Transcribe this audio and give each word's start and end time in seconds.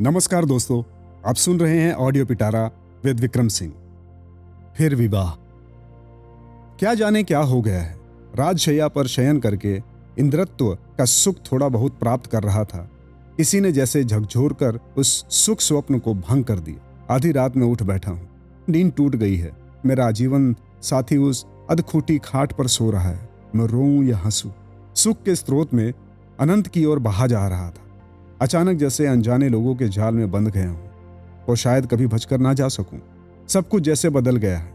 नमस्कार 0.00 0.44
दोस्तों, 0.44 0.82
आप 1.26 1.34
सुन 1.34 1.60
रहे 1.60 1.80
हैं 1.80 1.94
ऑडियो 1.94 2.26
पिटारा 2.26 2.70
विद 3.04 3.20
विक्रम 3.20 3.48
सिंह 3.48 3.72
फिर 4.76 4.94
विवाह। 4.94 5.30
क्या 6.78 6.94
जाने 6.94 7.22
क्या 7.22 7.38
हो 7.38 7.60
गया 7.62 7.82
है? 7.82 8.00
राजशैया 8.36 8.88
पर 8.88 9.06
शयन 9.06 9.40
करके 9.40 9.82
इंद्रत्व 10.18 10.78
का 10.98 11.04
सुख 11.04 11.34
थोड़ा 11.52 11.68
बहुत 11.68 11.98
प्राप्त 11.98 12.26
कर 12.26 12.42
रहा 12.42 12.64
था। 12.64 12.90
किसी 13.36 13.60
ने 13.60 13.72
जैसे 13.72 14.04
झकझोर 14.04 14.52
कर 14.52 14.80
उस 14.96 15.24
सुख 15.30 15.60
स्वप्न 15.60 15.98
को 15.98 16.14
भंग 16.14 16.44
कर 16.44 16.58
दिया। 16.58 17.14
आधी 17.14 17.32
रात 17.32 17.56
में 17.56 17.66
उठ 17.66 17.82
बैठा 17.82 18.10
हूँ। 18.10 18.28
नींद 18.68 18.92
टूट 18.96 19.16
गई 19.16 19.36
है। 19.36 19.52
मेरा 19.86 20.06
आजीवन 20.06 20.56
साथी 20.82 21.16
उस 21.16 21.46
अधखूटी 21.70 22.18
खाट 22.18 22.52
पर 22.52 22.66
सो 22.66 22.90
रहा 22.90 23.08
है। 23.08 23.28
मैं 23.54 23.66
रोऊं 23.66 24.04
या 24.04 24.18
हंसू। 24.18 24.50
सुख 24.96 25.22
के 25.22 25.34
स्रोत 25.34 25.74
में 25.74 25.92
अनंत 26.40 26.66
की 26.66 26.84
ओर 26.84 26.98
बहा 26.98 27.26
जा 27.26 27.48
रहा 27.48 27.70
था। 27.70 27.81
अचानक 28.42 28.76
जैसे 28.76 29.06
अनजाने 29.06 29.48
लोगों 29.48 29.74
के 29.74 29.88
जाल 29.88 30.14
में 30.14 30.30
बंद 30.30 30.48
गया 30.48 30.68
हूँ, 30.68 30.90
और 31.48 31.56
शायद 31.56 31.86
कभी 31.86 32.06
बचकर 32.06 32.38
ना 32.38 32.52
जा 32.54 32.68
सकूँ। 32.68 33.00
सब 33.48 33.68
कुछ 33.68 33.82
जैसे 33.82 34.10
बदल 34.10 34.36
गया 34.36 34.58
है। 34.58 34.72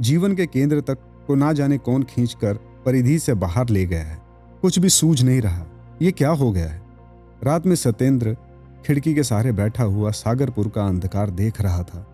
जीवन 0.00 0.34
के 0.34 0.46
केंद्र 0.46 0.80
तक 0.80 0.98
को 1.26 1.34
ना 1.34 1.52
जाने 1.52 1.78
कौन 1.78 2.02
खींचकर 2.02 2.54
परिधि 2.86 3.18
से 3.18 3.34
बाहर 3.34 3.68
ले 3.68 3.84
गया 3.86 4.02
है। 4.02 4.18
कुछ 4.62 4.78
भी 4.78 4.88
सूझ 4.88 5.22
नहीं 5.22 5.40
रहा। 5.40 5.66
ये 6.02 6.12
क्या 6.12 6.30
हो 6.30 6.50
गया 6.52 6.68
है? 6.68 6.80
रात 7.44 7.66
में 7.66 7.74
सत्येंद्र 7.76 8.36
खिड़की 8.86 9.14
के 9.14 9.22
सहारे 9.22 9.52
बैठा 9.52 9.84
हुआ 9.84 10.10
सागरपुर 10.10 10.68
का 10.68 10.86
अंधकार 10.86 11.30
देख 11.32 11.60
रहा 11.60 11.82
था। 11.82 12.06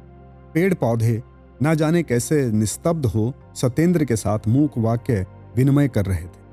पेड़ 0.55 0.75
पौधे 0.75 1.23
ना 1.63 1.75
जाने 1.75 2.03
कैसे 2.03 2.45
निस्तब्ध 2.53 3.07
हो 3.07 3.33
सत्येंद्र 3.55 4.05
के 4.05 4.17
साथ 4.17 4.49
मूक 4.49 4.79
वाक्य 4.79 5.25
विनिमय 5.57 5.89
कर 5.89 6.07
रहे 6.07 6.25
थे। 6.25 6.47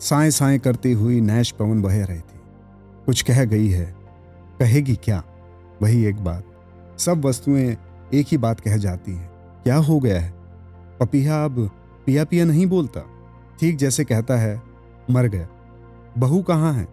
साए 0.00 0.30
साए 0.30 0.58
करती 0.58 0.92
हुई 0.92 1.20
नैश 1.20 1.50
पवन 1.50 1.82
बह 1.82 2.04
रही 2.04 2.18
थी। 2.18 2.40
कुछ 3.06 3.22
कह 3.22 3.44
गई 3.44 3.68
है 3.68 3.84
कहेगी 4.62 4.94
क्या? 4.94 5.22
वही 5.82 6.04
एक 6.04 6.24
बात। 6.24 6.44
सब 6.98 7.24
वस्तुएँ 7.24 7.76
एक 8.14 8.26
ही 8.28 8.38
बात 8.38 8.60
कह 8.60 8.76
जाती 8.76 9.12
हैं। 9.12 9.30
क्या 9.64 9.76
हो 9.76 10.00
गया 10.00 10.20
है? 10.20 10.34
पपिया 11.00 11.44
अब 11.44 11.70
पिया 12.06 12.24
पिया 12.24 12.44
नहीं 12.44 12.66
बोलता। 12.66 13.00
ठीक 13.60 13.76
जैसे 13.76 14.04
कहता 14.04 14.36
है, 14.36 14.62
मर 15.10 15.26
गया। 15.26 15.48
बहू 16.18 16.42
कहाँ 16.42 16.72
है? 16.72 16.84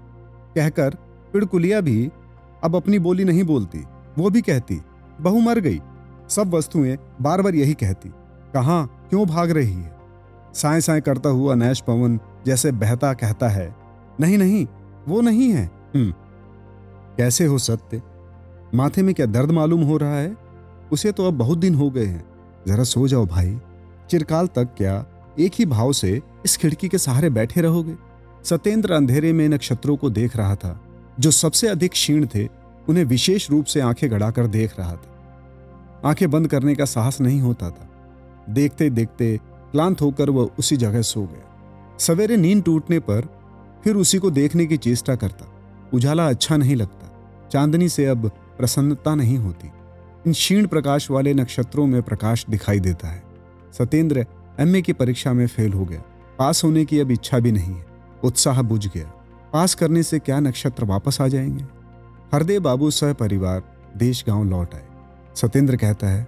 कहकर 0.56 0.95
पिड़कुलिया 1.34 1.81
भी 1.81 2.11
अब 2.64 2.76
अपनी 2.76 3.00
बोली 3.00 3.23
नहीं 3.23 3.44
बोलती। 3.44 3.83
वो 4.17 4.30
भी 4.30 4.42
कहती, 4.42 4.81
बहू 5.22 5.39
मर 5.39 5.59
गई। 5.59 5.81
सब 6.30 6.54
वस्तुएँ 6.54 6.98
बार 7.22 7.42
बार 7.42 7.56
यही 7.56 7.73
कहती, 7.73 8.09
कहाँ, 8.54 9.08
क्यों 9.09 9.28
भाग 9.28 9.52
रही 9.52 9.73
है? 9.73 9.95
साय 10.54 10.81
साए 10.81 11.02
करता 11.02 11.30
हुआ 11.30 11.56
नैश 11.56 11.80
पवन 11.80 12.20
जैसे 12.45 12.72
बहता 12.72 13.14
कहता 13.14 13.50
है, 13.50 13.76
नहीं 14.20 14.38
नहीं, 14.38 14.67
वो 15.08 15.22
नहीं 15.22 15.52
है। 15.52 15.66
हम्म 15.95 16.14
कैसे 17.20 17.45
हो 17.45 17.58
सत्य? 17.58 18.02
माथे 18.75 19.02
में 19.02 19.16
क्या 19.16 19.25
दर्द 19.25 19.52
मालूम 19.52 19.81
हो 19.81 19.98
रहा 19.98 20.16
है? 20.16 20.38
उसे 20.92 21.12
तो 21.12 21.28
अब 21.28 21.34
बहुत 21.34 21.58
दिन 21.58 21.76
हो 21.76 21.89
गए 21.89 22.06
हैं। 22.06 22.26
जरा 22.67 22.84
सो 22.84 23.08
जाओ 23.08 23.26
भाई। 23.26 23.59
चिरकाल 24.09 24.48
तक 24.48 24.70
क्या 24.78 25.06
एक 25.39 25.52
ही 25.56 25.66
भाव 25.66 25.94
से 25.94 26.22
इस 26.45 26.58
खिड़की 26.58 26.88
के 26.88 26.98
सहारे 26.98 27.30
बैठे 27.30 27.61
रहोगे? 27.61 27.95
सत्येंद्र 28.44 28.92
अंधेरे 28.92 29.34
में 29.34 29.50
नक्षत्रों 29.50 29.98
को 29.98 30.09
देख 30.09 30.38
रहा 30.38 30.56
था। 30.56 30.81
जो 31.20 31.31
सबसे 31.31 31.67
अधिक 31.67 31.92
क्षीण 31.92 32.28
थे, 32.36 32.48
उन्हें 32.89 33.03
विशेष 33.03 33.52
रूप 33.52 33.66
से 33.66 33.80
आँखें 33.80 34.11
गड़ाकर 34.11 34.48
देख 34.48 34.80
रहा 34.80 34.95
था। 34.95 35.33
आँखें 36.06 36.31
बंद 36.31 36.48
करने 36.48 36.76
का 36.76 36.86
साहस 36.86 37.22
नहीं 37.22 37.42
होता 37.42 37.70
था। 37.70 37.89
देखते 38.50 38.89
देखते 38.89 39.39
क्लांत 39.72 40.02
होकर 40.02 40.30
वह 40.30 40.50
उसी 40.59 40.78
जगह 40.78 41.02
सो 41.02 41.22
गया। 41.22 41.54
सवेरे 42.00 42.38
नींद 42.38 42.64
टूटने 42.64 43.00
पर 43.00 43.22
फिर 43.83 43.95
उसी 43.95 44.17
को 44.17 44.30
देखने 44.30 44.66
की 44.66 44.78
चेष्टा 44.78 45.16
करता। 45.16 45.45
उजाला 45.94 46.30
अच्छा 46.30 46.58
नहीं 46.58 46.76
लगता। 46.76 46.98
चांदनी 47.52 47.89
से 47.89 48.05
अब 48.05 48.31
प्रसन्नता 48.58 49.16
नहीं 49.16 49.38
होती। 49.38 49.67
इन 50.28 50.33
क्षीण 50.33 50.67
प्रकाश 50.67 51.11
वाले 51.11 51.33
नक्षत्रों 51.33 51.87
में 51.87 52.02
प्रकाश 52.02 52.45
दिखाई 52.49 52.80
देता 52.80 53.08
है। 53.08 53.23
सत्येंद्र 53.77 54.26
एमए 54.60 54.82
की 54.82 54.93
परीक्षा 54.93 55.33
में 55.33 55.48
फेल 55.48 55.73
हो 55.73 55.86
गया। 55.86 56.02
पास 56.39 56.64
होने 56.64 56.86
की 56.86 56.99
अब 56.99 57.11
इच्छा 57.11 57.39
भी 57.39 57.52
नहीं 57.52 57.76
है। 57.76 57.86
उत्साह 58.23 58.61
बुझ 58.61 58.87
गया। 58.87 59.14
पास 59.54 59.76
करने 59.76 60.04
से 60.04 60.20
क्या 60.20 60.39
नक्षत्र 60.39 60.86
वापस 60.86 61.21
आ 61.21 61.27
जाएँगे? 61.27 61.64
हरदेव 62.33 62.61
बाबू 62.61 62.92
सह 62.92 63.14
परिवार 63.14 63.64
देश 63.98 64.26
गाँव 64.27 64.43
लौट 64.43 64.76
आए। 64.76 64.86
सत्येंद्र 65.36 65.76
कहता 65.76 66.08
है, 66.08 66.27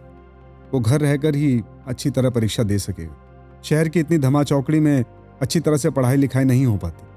वो 0.74 0.80
घर 0.80 1.02
रहकर 1.02 1.36
ही 1.36 1.64
अच्छी 1.88 2.09
तरह 2.09 2.30
परीक्षा 2.30 2.64
दे 2.64 2.80
सकेगा। 2.80 3.16
शहर 3.64 3.90
की 3.90 4.00
इतनी 4.00 4.18
धमा 4.18 4.44
चौकड़ी 4.44 4.80
में 4.80 5.03
अच्छी 5.42 5.59
तरह 5.59 5.78
से 5.78 5.90
पढ़ाई 5.90 6.16
लिखाई 6.16 6.44
नहीं 6.44 6.66
हो 6.66 6.78
पाती। 6.78 7.08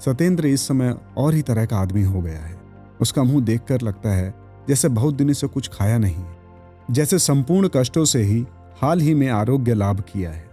सत्येंद्र 0.00 0.46
इस 0.46 0.68
समय 0.68 0.94
और 1.16 1.34
ही 1.34 1.42
तरह 1.42 1.66
का 1.66 1.76
आदमी 1.76 2.02
हो 2.02 2.22
गया 2.22 2.40
है। 2.40 2.65
उसका 3.00 3.22
मुँह 3.24 3.44
देखकर 3.44 3.80
लगता 3.80 4.10
है 4.10 4.34
जैसे 4.68 4.88
बहुत 4.88 5.14
दिनों 5.14 5.32
से 5.32 5.46
कुछ 5.46 5.68
खाया 5.68 5.98
नहीं 5.98 6.24
जैसे 6.90 7.18
संपूर्ण 7.18 7.68
कष्टों 7.76 8.04
से 8.04 8.22
ही 8.22 8.46
हाल 8.82 9.00
ही 9.00 9.14
में 9.14 9.28
आरोग्य 9.28 9.74
लाभ 9.74 10.00
किया 10.00 10.30
है। 10.30 10.44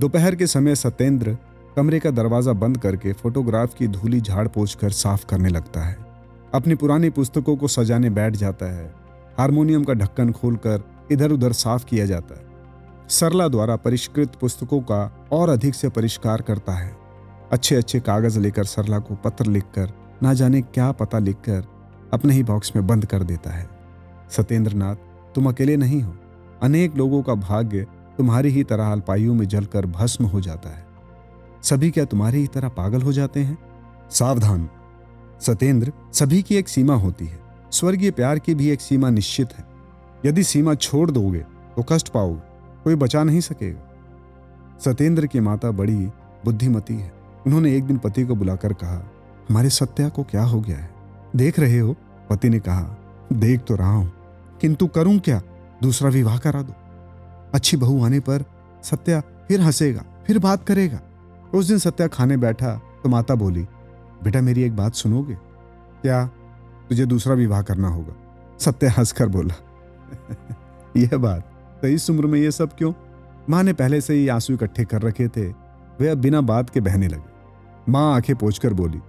दोपहर 0.00 0.34
के 0.34 0.46
समय 0.46 0.74
सत्येंद्र 0.74 1.36
कमरे 1.76 1.98
का 2.00 2.10
दरवाज़ा 2.10 2.52
बंद 2.52 2.78
करके 2.78 3.12
फोटोग्राफ 3.12 3.74
की 3.74 3.88
धूली 3.88 4.20
झाड़ 4.20 4.48
पोछ 4.48 4.74
कर 4.74 4.90
साफ़ 4.90 5.26
करने 5.26 5.48
लगता 5.48 5.80
है। 5.80 5.96
अपनी 6.54 6.74
पुरानी 6.74 7.10
पुस्तकों 7.10 7.56
को 7.56 7.68
सजाने 7.68 8.10
बैठ 8.10 8.36
जाता 8.36 8.66
है। 8.66 8.94
हारमोनियम 9.38 9.84
का 9.84 9.94
ढक्कन 9.94 10.32
खोलकर 10.32 10.82
इधर 11.12 11.32
उधर 11.32 11.52
साफ़ 11.52 11.84
किया 11.84 12.06
जाता 12.06 12.34
है। 12.34 13.08
सरला 13.08 13.48
द्वारा 13.48 13.76
परिष्कृत 13.76 14.34
पुस्तकों 14.40 14.80
का 14.80 15.28
और 15.32 15.48
अधिक 15.48 15.74
से 15.74 15.88
परिष्कार 15.88 16.42
करता 16.42 16.72
है। 16.72 16.96
अच्छे 17.52 17.76
अच्छे 17.76 18.00
कागज़ 18.00 18.38
लेकर 18.38 18.64
सरला 18.64 18.98
को 18.98 19.14
पत्र 19.14 19.46
लिखकर 19.46 19.92
ना 20.22 20.34
जाने 20.34 20.62
क्या 20.62 20.92
पता 20.92 21.18
लिखकर 21.18 21.64
अपने 22.12 22.34
ही 22.34 22.42
बॉक्स 22.42 22.72
में 22.76 22.86
बंद 22.86 23.06
कर 23.06 23.22
देता 23.22 23.50
है। 23.50 23.70
सत्येंद्र 24.30 24.96
तुम 25.34 25.48
अकेले 25.48 25.76
नहीं 25.76 26.02
हो। 26.02 26.14
अनेक 26.62 26.96
लोगों 26.96 27.22
का 27.22 27.34
भाग्य 27.34 27.86
तुम्हारी 28.18 28.48
ही 28.48 28.64
तरह 28.64 28.92
अल्पायु 28.92 29.34
में 29.34 29.48
जलकर 29.48 29.86
भस्म 29.86 30.24
हो 30.24 30.40
जाता 30.40 30.68
है। 30.70 30.86
सभी 31.62 31.90
क्या 31.90 32.04
तुम्हारी 32.04 32.38
ही 32.38 32.46
तरह 32.46 32.68
पागल 32.68 33.02
हो 33.02 33.12
जाते 33.12 33.40
हैं? 33.40 33.58
सावधान। 34.10 34.68
सत्येंद्र 35.40 35.92
सभी 36.12 36.42
की 36.42 36.56
एक 36.56 36.68
सीमा 36.68 36.94
होती 36.94 37.26
है। 37.26 37.40
स्वर्गीय 37.72 38.10
प्यार 38.10 38.38
की 38.38 38.54
भी 38.54 38.70
एक 38.70 38.80
सीमा 38.80 39.10
निश्चित 39.10 39.48
है। 39.58 39.64
यदि 40.26 40.42
सीमा 40.42 40.74
छोड़ 40.74 41.10
दोगे 41.10 41.40
तो 41.76 41.82
कष्ट 41.82 42.08
पाओगे। 42.08 42.40
कोई 42.84 42.94
बचा 42.94 43.24
नहीं 43.24 43.40
सकेगा। 43.40 43.80
सत्येंद्र 44.80 45.26
की 45.26 45.40
माता 45.40 45.70
बड़ी 45.70 46.06
बुद्धिमती 46.44 46.94
है। 46.94 47.12
उन्होंने 47.46 47.76
एक 47.76 47.84
दिन 47.84 47.98
पति 47.98 48.24
को 48.24 48.34
बुलाकर 48.34 48.72
कहा 48.72 49.10
हमारे 49.50 49.70
सत्या 49.70 50.08
को 50.08 50.22
क्या 50.22 50.42
हो 50.42 50.60
गया 50.60 50.76
है? 50.76 50.90
देख 51.36 51.58
रहे 51.58 51.78
हो? 51.78 51.96
पति 52.30 52.48
ने 52.48 52.58
कहा, 52.58 52.96
देख 53.32 53.60
तो 53.60 53.74
रहा 53.74 53.92
हूँ, 53.92 54.12
किंतु 54.60 54.86
करूँ 54.86 55.18
क्या? 55.18 55.40
दूसरा 55.82 56.10
विवाह 56.10 56.38
करा 56.38 56.62
दो। 56.62 56.72
अच्छी 57.54 57.76
बहू 57.76 58.04
आने 58.04 58.20
पर 58.20 58.44
सत्या 58.82 59.20
फिर 59.20 59.60
हंसेगा, 59.60 60.04
फिर 60.26 60.38
बात 60.38 60.64
करेगा। 60.66 61.00
उस 61.54 61.66
दिन 61.66 61.78
सत्या 61.78 62.06
खाने 62.06 62.36
बैठा 62.36 62.80
तो 63.02 63.08
माता 63.08 63.34
बोली, 63.34 63.66
बेटा, 64.24 64.40
मेरी 64.40 64.62
एक 64.62 64.76
बात 64.76 64.94
सुनोगे? 64.94 65.34
क्या 66.02 66.26
तुझे 66.88 67.06
दूसरा 67.06 67.34
विवाह 67.34 67.62
करना 67.62 67.88
होगा? 67.88 68.14
सत्या 68.60 68.90
हंसकर 68.98 69.28
बोला, 69.28 69.54
यह 70.96 71.16
बात 71.18 71.50
तो 71.82 71.88
इस 71.88 72.10
उम्र 72.10 72.26
में 72.26 72.40
यह 72.40 72.50
सब 72.50 72.76
क्यों? 72.76 72.92
माँ 73.50 73.62
ने 73.62 73.72
पहले 73.72 74.00
से 74.00 74.14
ही 74.14 74.28
आँसू 74.28 74.54
इकट्ठे 74.54 74.84
कर 74.84 75.02
रखे 75.02 75.28
थे, 75.28 75.48
वे 76.00 76.08
अब 76.08 76.18
बिना 76.18 76.40
बात 76.40 76.70
के 76.70 76.80
बहने 76.80 77.08
लगे। 77.08 77.92
माँ 77.92 78.14
आँखें 78.14 78.36
पोछकर 78.36 78.74
बोली 78.74 79.00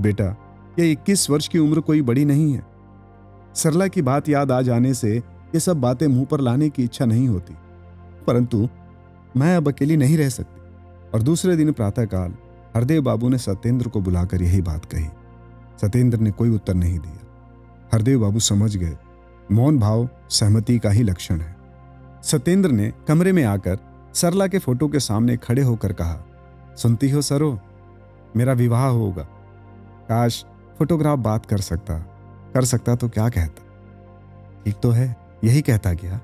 बेटा 0.00 0.36
ये 0.78 0.92
इक्कीस 0.92 1.30
वर्ष 1.30 1.48
की 1.48 1.58
उम्र 1.58 1.80
कोई 1.80 2.02
बड़ी 2.02 2.24
नहीं 2.24 2.52
है? 2.52 2.66
सरला 3.54 3.86
की 3.86 4.02
बात 4.02 4.28
याद 4.28 4.52
आ 4.52 4.62
जाने 4.62 4.94
से 4.94 5.16
ये 5.54 5.60
सब 5.60 5.80
बातें 5.80 6.06
मुँह 6.06 6.24
पर 6.24 6.40
लाने 6.40 6.68
की 6.68 6.84
इच्छा 6.84 7.04
नहीं 7.04 7.28
होती। 7.28 7.54
परंतु 8.26 8.68
मैं 9.36 9.56
अब 9.56 9.68
अकेली 9.68 9.96
नहीं 9.96 10.18
रह 10.18 10.28
सकती। 10.28 10.60
और 11.14 11.22
दूसरे 11.22 11.56
दिन 11.56 11.72
प्रातःकाल 11.72 12.34
हरदेव 12.76 13.02
बाबू 13.02 13.28
ने 13.28 13.38
सत्येंद्र 13.38 13.88
को 13.88 14.00
बुलाकर 14.00 14.42
यही 14.42 14.62
बात 14.62 14.84
कही। 14.84 15.06
सत्येंद्र 15.80 16.18
ने 16.18 16.30
कोई 16.30 16.50
उत्तर 16.50 16.74
नहीं 16.74 16.98
दिया। 16.98 17.20
हरदेव 17.94 18.20
बाबू 18.20 18.38
समझ 18.38 18.76
गए। 18.76 18.96
मौन 19.52 19.78
भाव 19.78 20.08
सहमति 20.30 20.78
का 20.78 20.90
ही 20.90 21.02
लक्षण 21.02 21.40
है। 21.40 21.56
सत्येंद्र 22.22 22.70
ने 22.70 22.92
कमरे 23.08 23.32
में 23.32 23.44
आकर 23.44 23.78
सरला 24.14 24.46
के 24.46 24.58
फ़ोटो 24.58 24.88
के 24.88 25.00
सामने 25.00 25.36
खड़े 25.36 25.62
होकर 25.62 25.92
कहा, 25.92 26.26
सुनती 26.76 27.10
हो 27.10 27.22
सरो, 27.22 27.60
मेरा 28.36 28.52
विवाह 28.52 28.86
होगा। 28.86 29.28
काश 30.08 30.44
फोटोग्राफ 30.78 31.18
बात 31.18 31.46
कर 31.46 31.58
सकता 31.58 31.98
कर 32.54 32.64
सकता 32.64 32.94
तो 32.94 33.08
क्या 33.08 33.28
कहता? 33.28 33.62
ठीक 34.64 34.74
तो 34.82 34.90
है 34.90 35.16
यही 35.44 35.62
कहता 35.62 35.92
गया। 35.92 36.20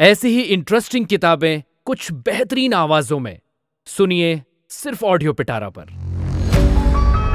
ऐसी 0.00 0.28
ही 0.28 0.40
इंटरेस्टिंग 0.40 1.06
किताबें 1.06 1.62
कुछ 1.84 2.12
बेहतरीन 2.12 2.74
आवाजों 2.74 3.18
में। 3.18 3.38
सुनिए 3.86 4.42
सिर्फ़ 4.70 5.04
ऑडियो 5.04 5.32
पिटारा 5.32 5.68
पर। 5.68 5.82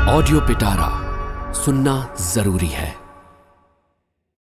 ऑडियो 0.10 0.42
पिटारा 0.42 0.92
सुनना 1.54 2.16
ज़रूरी 2.20 2.68
है। 2.68 3.05